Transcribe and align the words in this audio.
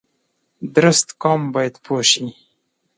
درست 0.75 1.07
قام 1.21 1.41
باید 1.53 1.75
پوه 1.83 2.01
شي 2.11 2.25